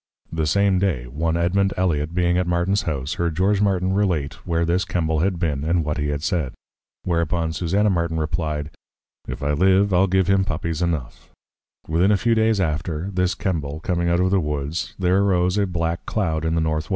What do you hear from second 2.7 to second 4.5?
House, heard George Martin relate,